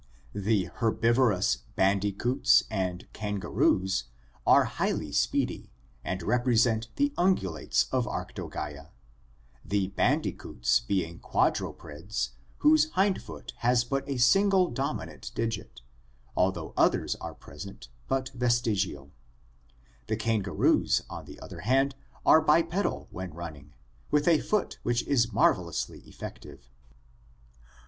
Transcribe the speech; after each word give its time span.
The 0.33 0.63
herbivorous 0.79 1.57
bandicoots 1.75 2.63
and 2.71 3.07
kangaroos 3.13 4.05
are 4.47 4.63
highly 4.63 5.11
speedy 5.11 5.69
and 6.03 6.23
represent 6.23 6.87
the 6.95 7.13
ungulates 7.19 7.85
of 7.91 8.07
Arctogasa, 8.07 8.89
the 9.63 9.89
bandi 9.89 10.31
coots 10.31 10.77
(C/ueropus) 10.77 10.87
being 10.87 11.19
quadrupeds 11.19 12.31
whose 12.65 12.89
hind 12.93 13.21
foot 13.21 13.53
has 13.57 13.83
but 13.83 13.97
a 14.09 14.17
288 14.17 14.17
ORGANIC 14.17 14.39
EVOLUTION 14.39 14.41
single 14.41 14.71
dominant 14.71 15.31
digit, 15.35 15.81
although 16.35 16.73
others 16.75 17.13
are 17.17 17.35
present 17.35 17.89
but 18.07 18.29
vestigial. 18.29 19.11
The 20.07 20.15
kangaroos, 20.17 21.03
on 21.11 21.25
the 21.25 21.39
other 21.39 21.59
hand, 21.59 21.93
are 22.25 22.41
bipedal 22.41 23.07
when 23.11 23.35
running, 23.35 23.73
with 24.09 24.27
a 24.27 24.39
foot 24.39 24.79
which 24.81 25.03
is 25.05 25.31
marvelously 25.31 25.99
effective. 26.09 26.71